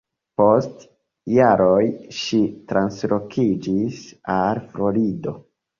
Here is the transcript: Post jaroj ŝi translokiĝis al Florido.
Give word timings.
Post 0.41 0.79
jaroj 1.33 1.83
ŝi 2.21 2.41
translokiĝis 2.73 4.05
al 4.41 4.67
Florido. 4.75 5.41